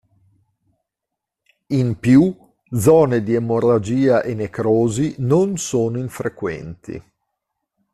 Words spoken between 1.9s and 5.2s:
più, zone di emorragia e necrosi